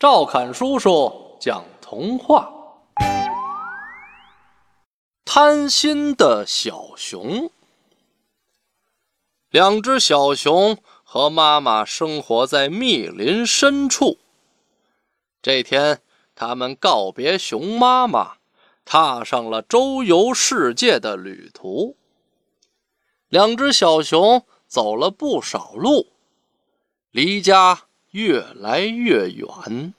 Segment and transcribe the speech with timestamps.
[0.00, 2.50] 赵侃叔叔讲童话：
[5.26, 7.50] 贪心的小熊。
[9.50, 14.16] 两只小熊和妈妈生活在密林深处。
[15.42, 16.00] 这天，
[16.34, 18.36] 他们告别熊妈妈，
[18.86, 21.98] 踏上了周游世界的旅途。
[23.28, 26.06] 两只小熊走了不少路，
[27.10, 27.89] 离家。
[28.10, 29.94] 越来越远，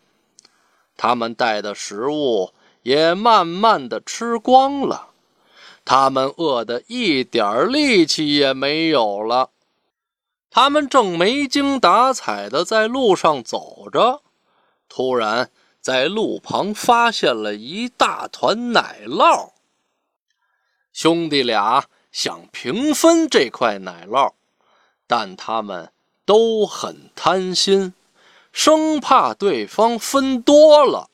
[0.97, 2.51] 他们带的食物
[2.83, 5.09] 也慢慢的吃光了，
[5.85, 9.49] 他们饿得一点力气也没有了。
[10.49, 14.21] 他们正没精打采的在路上走着，
[14.89, 19.51] 突然在路旁发现了一大团奶酪。
[20.91, 24.33] 兄弟俩想平分这块奶酪，
[25.07, 25.93] 但他们
[26.25, 27.93] 都很贪心。
[28.51, 31.09] 生怕对方分多了。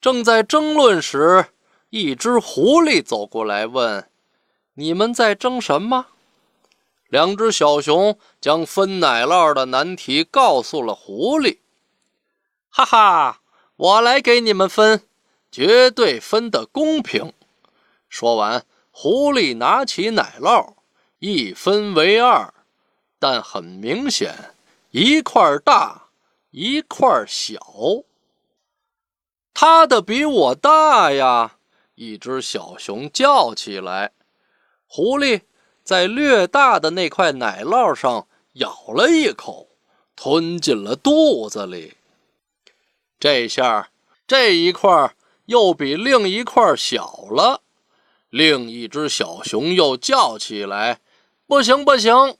[0.00, 1.46] 正在争论时，
[1.90, 4.08] 一只狐狸走过来问
[4.74, 6.06] ：“你们在争什么？”
[7.08, 11.58] 两只小熊将分奶酪的难题告诉了狐狸。
[12.68, 13.40] “哈哈，
[13.76, 15.02] 我来给你们分，
[15.50, 17.32] 绝对分得公平。”
[18.08, 20.74] 说完，狐狸拿起奶酪，
[21.20, 22.52] 一分为二，
[23.18, 24.55] 但很明显。
[24.90, 26.08] 一块大，
[26.50, 27.60] 一块小。
[29.52, 31.56] 他的比我大呀！
[31.94, 34.12] 一只小熊叫起来。
[34.86, 35.42] 狐狸
[35.82, 39.68] 在略大的那块奶酪上咬了一口，
[40.14, 41.94] 吞进了肚子里。
[43.18, 43.90] 这下
[44.26, 45.14] 这一块
[45.46, 47.62] 又比另一块小了。
[48.28, 51.00] 另一只小熊又叫起来
[51.48, 52.36] ：“不行，不行！”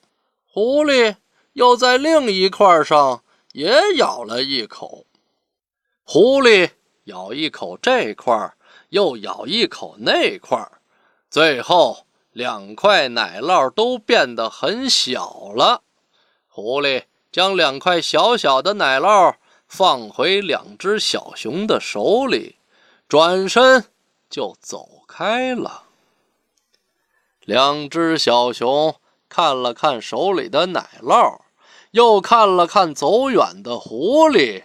[0.52, 1.16] 狐狸。
[1.56, 5.06] 又在另一块上也咬了一口，
[6.04, 6.72] 狐狸
[7.04, 8.52] 咬一口这块，
[8.90, 10.70] 又咬一口那块，
[11.30, 15.82] 最后两块奶酪都变得很小了。
[16.46, 19.36] 狐狸将两块小小的奶酪
[19.66, 22.56] 放回两只小熊的手里，
[23.08, 23.86] 转身
[24.28, 25.84] 就走开了。
[27.40, 28.96] 两只小熊
[29.30, 31.38] 看了看手里的奶酪。
[31.96, 34.64] 又看了看走远的狐狸，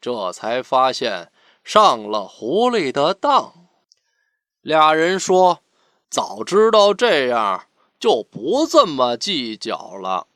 [0.00, 1.30] 这才发现
[1.62, 3.52] 上了狐狸的当。
[4.62, 5.58] 俩人说
[6.08, 7.66] ：“早知道这样，
[7.98, 10.28] 就不这么计较了。”